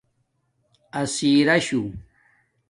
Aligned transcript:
اسیراشوں 1.01 1.91